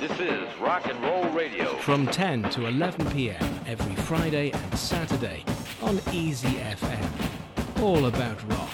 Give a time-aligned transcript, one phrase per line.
[0.00, 1.76] This is Rock and Roll Radio.
[1.78, 3.42] From 10 to 11 p.m.
[3.66, 5.44] every Friday and Saturday
[5.82, 7.82] on Easy FM.
[7.82, 8.70] All about rock.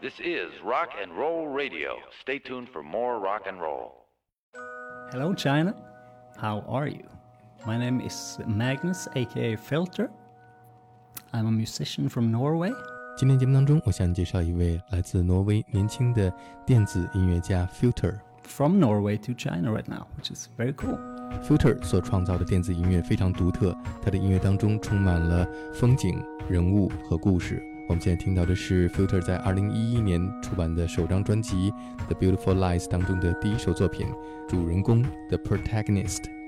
[0.00, 1.96] This is Rock and Roll Radio.
[2.20, 4.06] Stay tuned for more rock and roll.
[5.10, 5.74] Hello, China.
[6.36, 7.08] How are you?
[7.66, 10.10] My name is Magnus, aka Philter.
[11.32, 12.72] I'm a musician from Norway.
[13.16, 16.32] 今天节目当中，我向你介绍一位来自挪威年轻的
[16.64, 17.66] 电子音乐家
[18.44, 20.98] From Norway to China right now, which is very cool.
[21.42, 27.62] Filter 所创造的电子音乐非常独特，它的音乐当中充满了风景、人物和故事。
[27.88, 31.70] 我们现在听到的是 Filter 在2011年出版的首张专辑
[32.06, 34.06] 《The Beautiful Lies》当中的第一首作品，
[34.48, 36.41] 主人公 The Protagonist。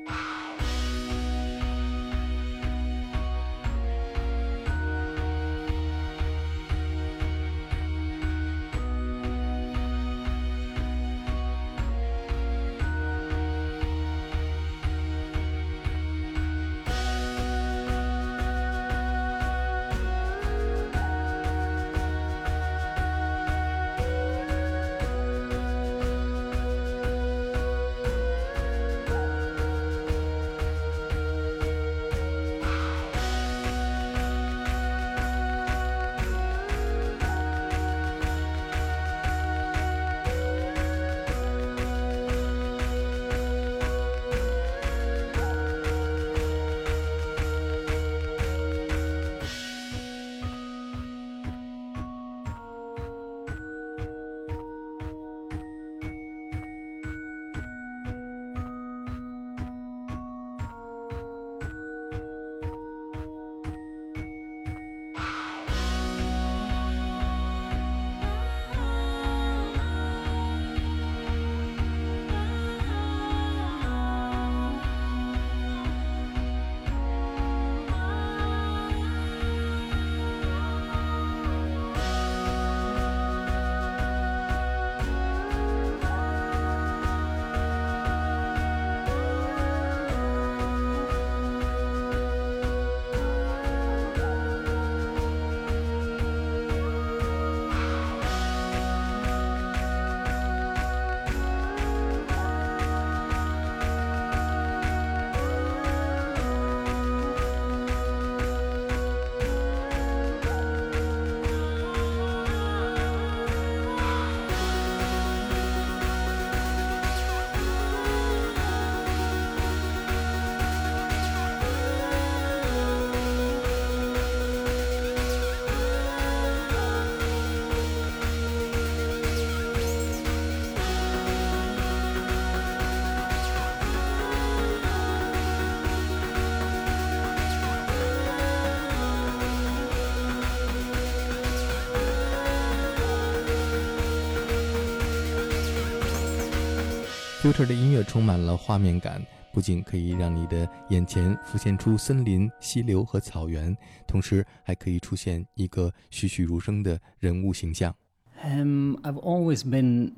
[147.45, 149.23] Philter 的音乐充满了画面感，
[149.53, 157.95] 不仅可以让你的眼前浮现出森林、溪流和草原，同时还可以出现一个栩栩如生的人物形象。
[158.43, 160.13] Um, I've always been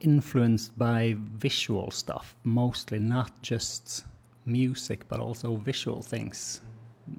[0.00, 4.00] influenced by visual stuff, mostly not just
[4.44, 6.58] music, but also visual things,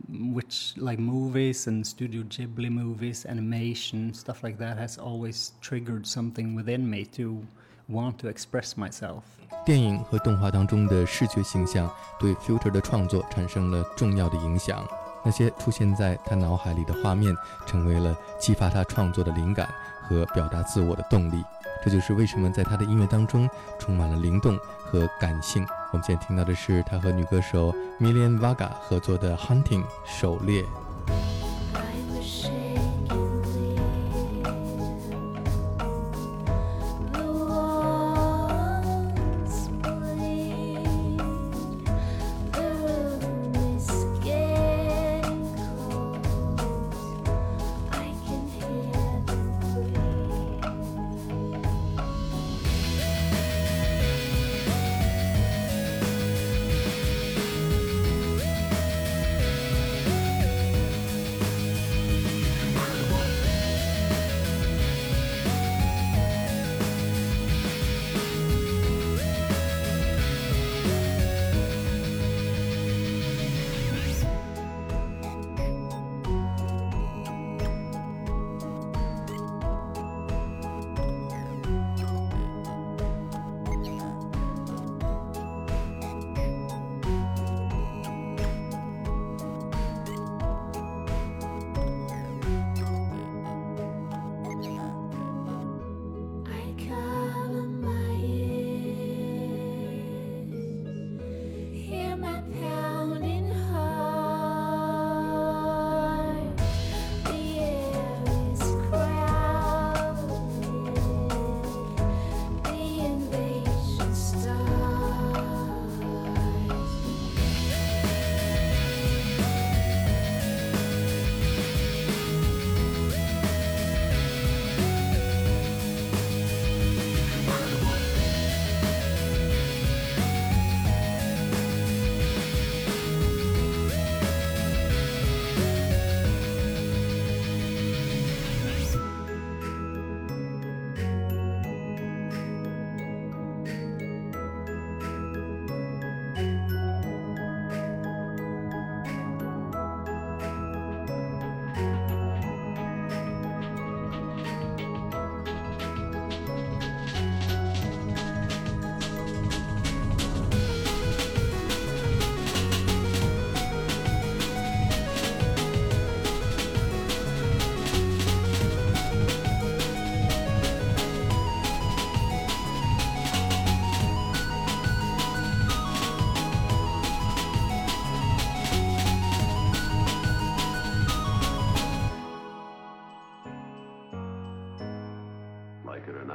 [0.10, 6.56] which like movies and Studio Ghibli movies, animation, stuff like that has always triggered something
[6.58, 7.46] within me to
[7.90, 9.22] want to express myself.
[9.66, 14.86] 电影和动画当中的视觉形象对 Filter 的创作产生了重要的影响。
[15.24, 17.36] 那些出现在他脑海里的画面，
[17.66, 19.68] 成为了激发他创作的灵感
[20.04, 21.44] 和表达自我的动力。
[21.84, 25.66] 这就是为什么在他的音乐当中充满了灵动和感性。
[25.92, 30.64] 我们现在听到的是他和女歌手 Million Vaga 合作的《Hunting》狩猎。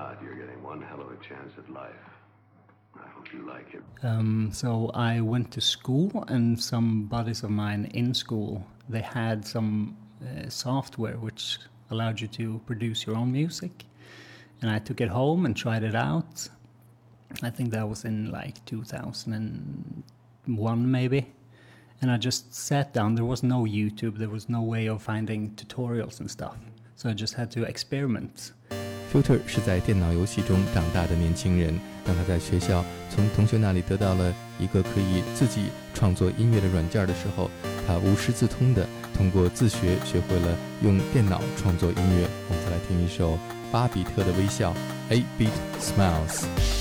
[0.00, 2.05] Not, you're getting one hell of a chance at life.
[2.97, 3.82] I hope you like it.
[4.02, 9.47] Um, so I went to school, and some buddies of mine in school they had
[9.47, 11.58] some uh, software which
[11.91, 13.85] allowed you to produce your own music,
[14.61, 16.49] and I took it home and tried it out.
[17.43, 21.32] I think that was in like 2001 maybe,
[22.00, 23.14] and I just sat down.
[23.14, 24.19] There was no YouTube.
[24.19, 26.56] There was no way of finding tutorials and stuff.
[26.96, 28.53] So I just had to experiment.
[29.12, 31.78] Filter 是在电脑游戏中长大的年轻人。
[32.04, 37.50] 当他在学校从同学那里得到了一个可以自己创作音乐的软件的时候，
[37.86, 42.28] 他无师自通的通过自学学会了用电脑创作音乐。
[42.48, 43.36] 我们再来听一首
[43.72, 44.72] 巴比特的微笑
[45.10, 46.80] ，Eight Beat Smiles。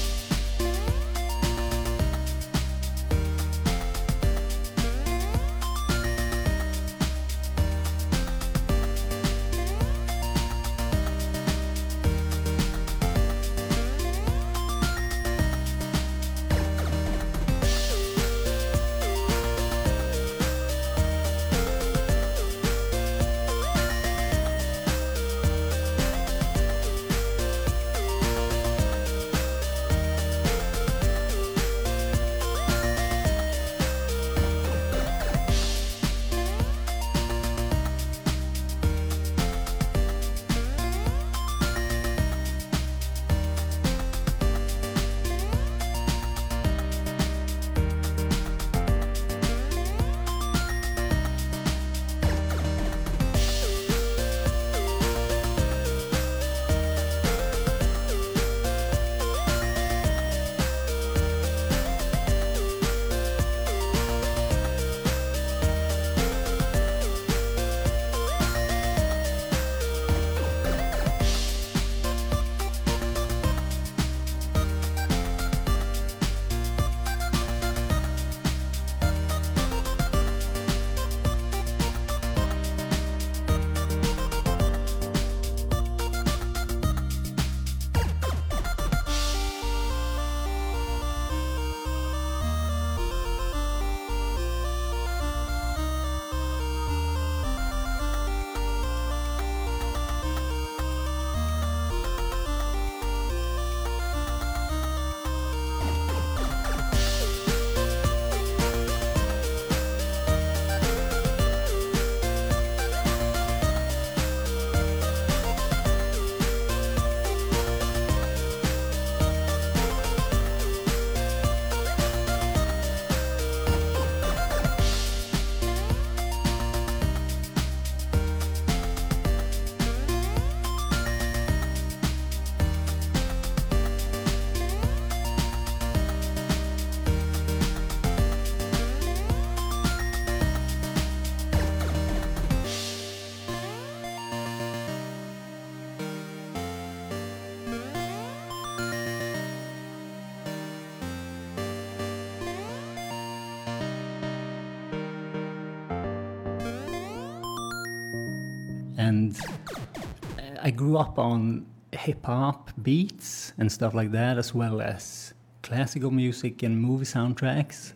[159.09, 164.81] And uh, I grew up on hip hop beats and stuff like that, as well
[164.81, 167.93] as classical music and movie soundtracks.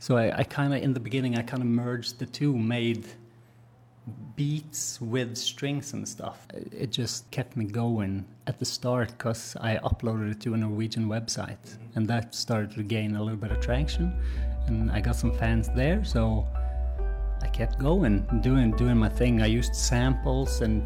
[0.00, 3.06] So I, I kind of, in the beginning, I kind of merged the two, made
[4.36, 6.38] beats with strings and stuff.
[6.54, 10.56] It it just kept me going at the start because I uploaded it to a
[10.56, 14.06] Norwegian website, and that started to gain a little bit of traction,
[14.66, 16.04] and I got some fans there.
[16.04, 16.46] So
[17.48, 19.40] I kept going, doing doing my thing.
[19.40, 20.82] I used samples and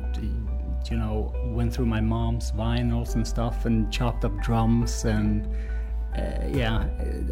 [0.88, 5.49] you know went through my mom's vinyls and stuff and chopped up drums and
[6.16, 6.87] uh, yeah,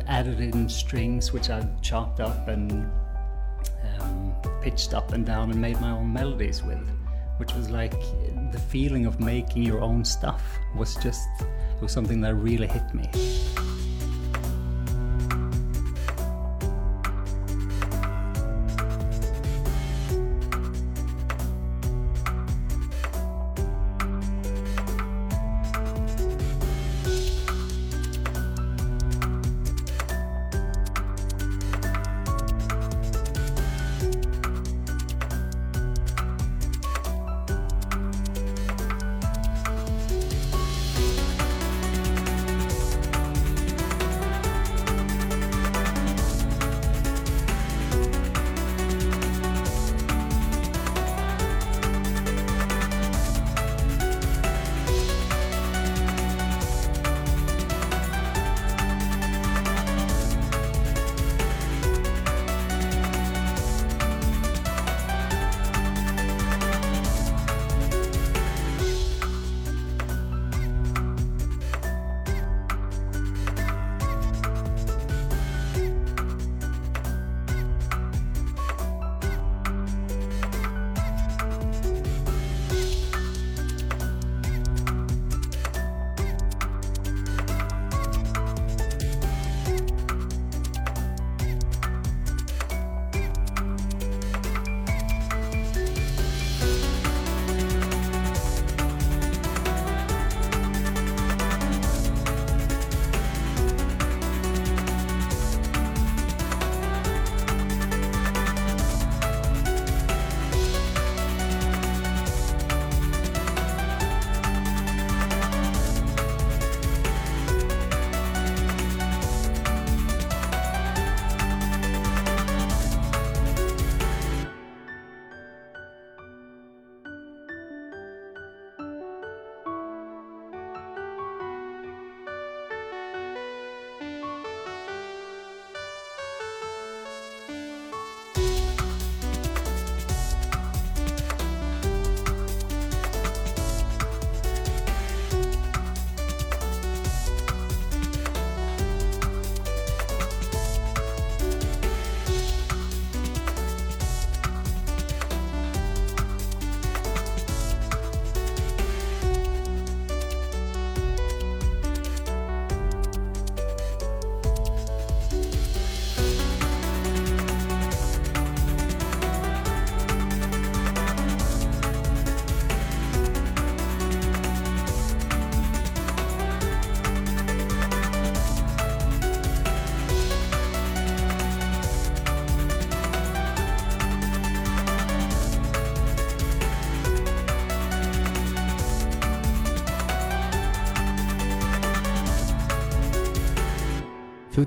[0.09, 2.91] added in strings which I chopped up and
[4.01, 6.85] um, pitched up and down and made my own melodies with,
[7.37, 8.01] which was like
[8.51, 10.43] the feeling of making your own stuff
[10.75, 11.29] was just
[11.81, 13.09] was something that really hit me.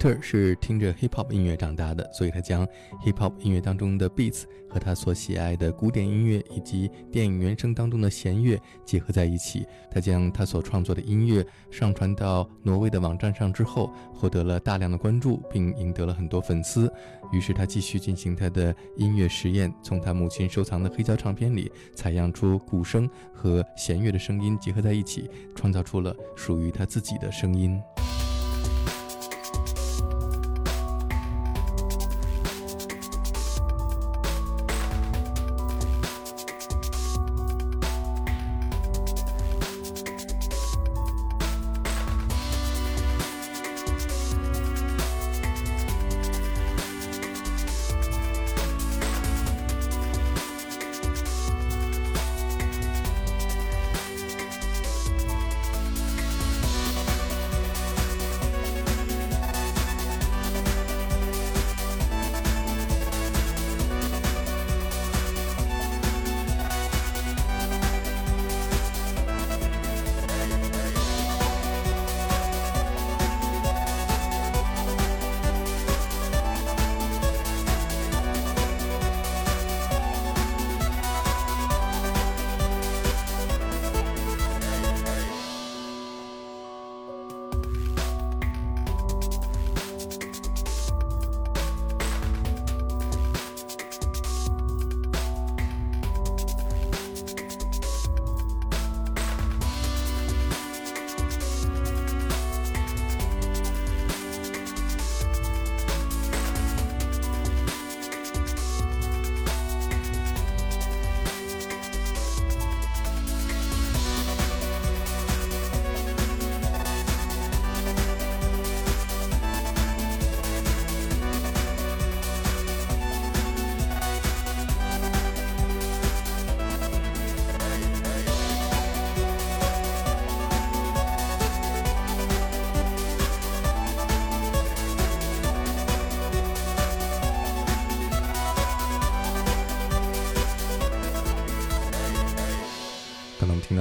[0.03, 2.67] Ker 是听着 hip hop 音乐长大的，所以他将
[3.05, 9.65] hip hop 音乐当中的 beats 和他所喜爱的古典音乐以及电影原声当中的弦乐结合在一起。
[9.89, 16.91] 他将他所创作的音乐上传到挪威的网站上之后，获得了大量的关注，并赢得了很多粉丝。
[17.31, 27.79] 于是他继续进行他的音乐实验，从他母亲收藏的黑胶唱片里采样出鼓声和弦乐的声音结合在一起，创造出了属于他自己的声音。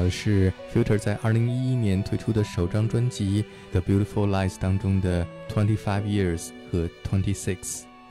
[0.03, 7.57] 的是 Philter 在2011年推出的首张专辑《The Beautiful Lies》当中的《Twenty Five Years》和《Twenty Six》。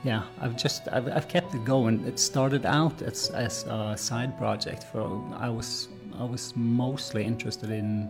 [0.04, 2.00] Yeah, I've just I've, I've kept it going.
[2.06, 7.70] It started out as, as a side project for I was I was mostly interested
[7.70, 8.08] in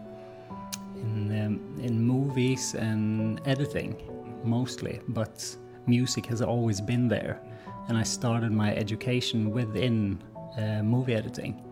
[0.96, 3.96] in um, in movies and editing
[4.44, 5.44] mostly, but
[5.86, 7.40] music has always been there,
[7.88, 10.18] and I started my education within
[10.56, 11.72] uh, movie editing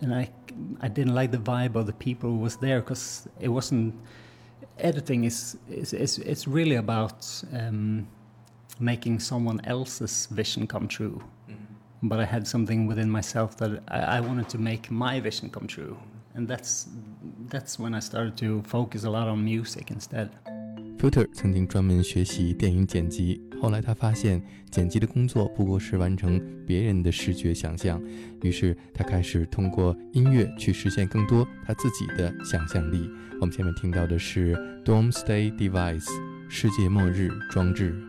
[0.00, 0.28] And I
[0.80, 3.94] I didn't like the vibe of the people who was there because it wasn't
[4.78, 8.06] editing is is is it's really about um,
[8.80, 11.22] making someone else's vision come true.
[12.04, 15.68] But I had something within myself that I, I wanted to make my vision come
[15.68, 15.96] true,
[16.34, 16.88] and that's
[17.48, 20.30] that's when I started to focus a lot on music instead.
[20.98, 28.01] Filter 曾经专门学习电影剪辑， 后来他发现剪辑的工作不过是完成别人的视觉想象，
[28.43, 33.09] 于是他开始通过音乐去实现更多他自己的想象力。
[33.41, 36.07] 我们下面听到的是 Doomsday Device
[36.49, 38.06] 世界末日装置。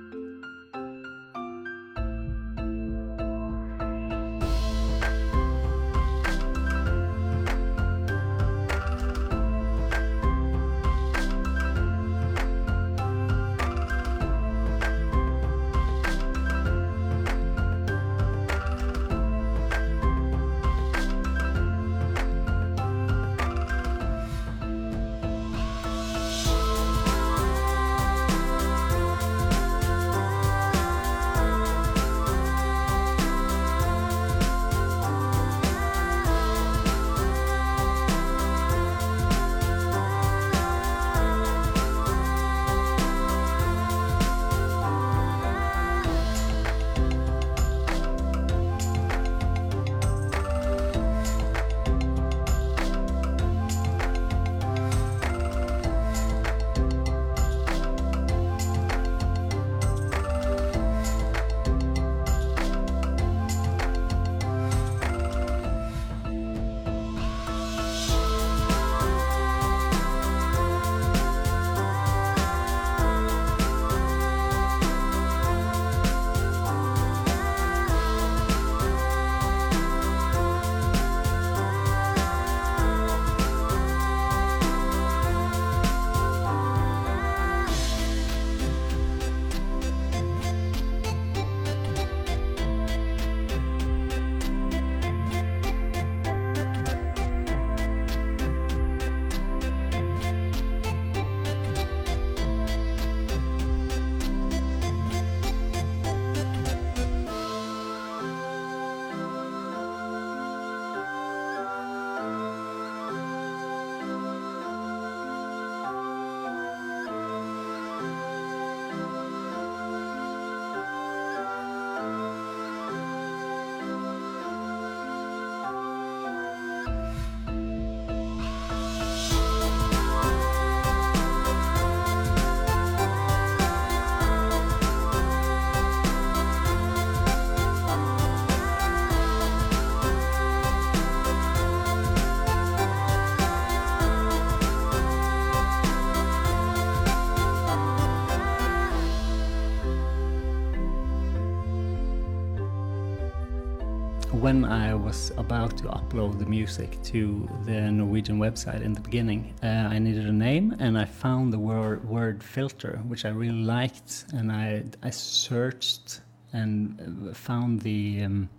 [154.32, 159.54] When I was about to upload the music to the Norwegian website in the beginning,
[159.62, 163.64] uh, I needed a name, and I found the word, word philter, which I really
[163.64, 166.20] liked, and I I searched
[166.52, 168.22] and found the.
[168.24, 168.50] Um,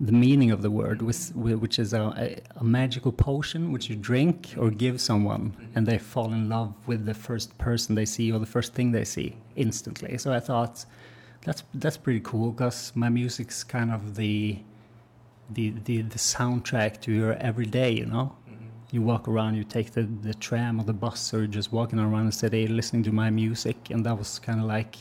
[0.00, 4.54] the meaning of the word, which, which is a, a magical potion which you drink
[4.56, 8.38] or give someone, and they fall in love with the first person they see or
[8.38, 10.16] the first thing they see instantly.
[10.16, 10.84] So I thought
[11.44, 14.58] that's that's pretty cool because my music's kind of the,
[15.50, 17.92] the the the soundtrack to your everyday.
[17.92, 18.66] You know, mm-hmm.
[18.90, 21.98] you walk around, you take the the tram or the bus, or you're just walking
[21.98, 24.96] around the city listening to my music, and that was kind of like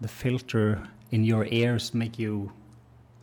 [0.00, 2.52] the philter in your ears make you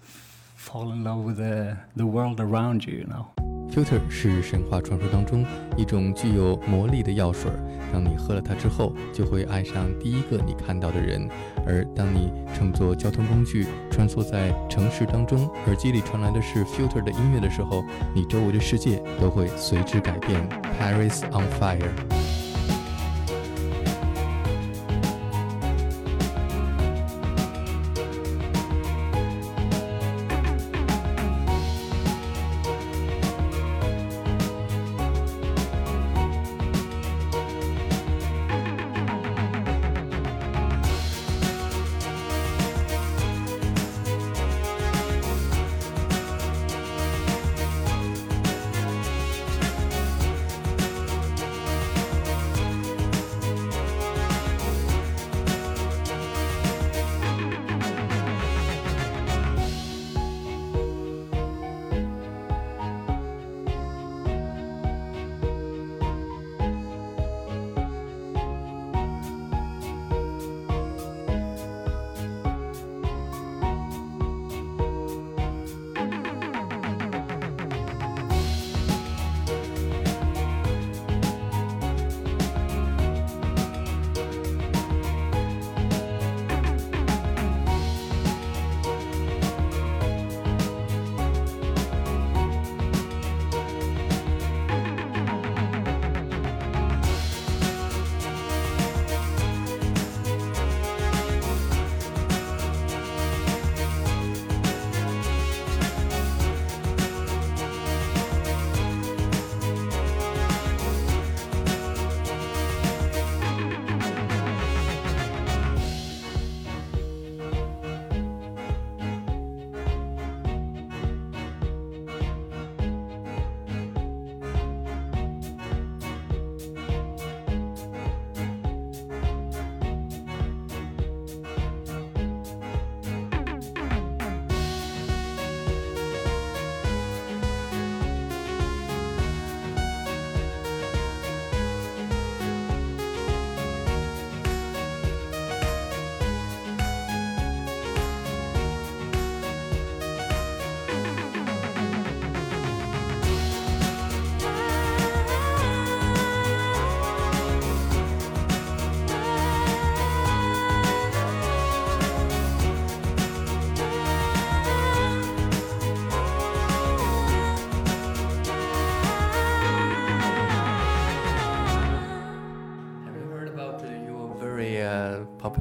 [0.03, 2.97] fall in love with the the world around you.
[2.97, 3.38] You know.
[3.71, 5.45] Filter 是神话传说当中
[5.77, 7.51] 一种具有魔力的药水，
[7.93, 11.29] 当你喝了它之后，就会爱上第一个你看到的人。
[11.67, 20.49] 而当你乘坐交通工具穿梭在城市当中，耳机里传来的是 Filter 的音乐的时候，你周围的世界都会随之改变。
[20.79, 22.38] Paris on Fire。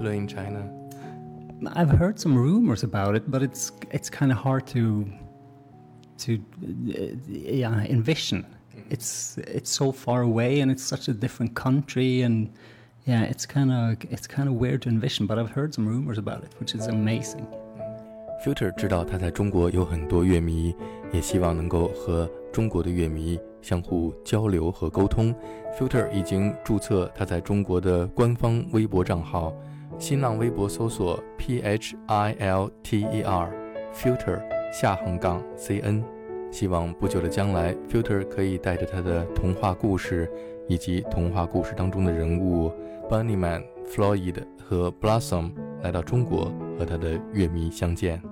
[0.08, 0.70] popular in China?
[1.74, 5.06] I've heard some rumors about it, but it's it's kind of hard to
[6.18, 8.44] to uh, yeah envision.
[8.44, 8.90] Mm-hmm.
[8.90, 12.50] It's it's so far away, and it's such a different country, and
[13.06, 15.26] yeah, it's kind of it's kind of weird to envision.
[15.26, 17.46] But I've heard some rumors about it, which is amazing.
[18.44, 20.72] Philter 知道他在中国有很多乐迷，
[21.12, 25.34] 也希望能够和中国的乐迷相互交流和沟通。
[25.76, 29.52] Philter 已经注册他在中国的官方微博账号。
[29.98, 33.52] 新浪微博搜索 P H I L T E R
[33.92, 34.40] Filter
[34.72, 36.04] 下横杠 C N。
[36.50, 40.30] 希望不久的将来，Filter 可以带着他的童话故事
[40.68, 42.72] 以及童话故事当中的人物
[43.10, 45.50] Bunnyman、Floyd 和 Blossom
[45.82, 48.22] 来到中国，和他的乐迷相见。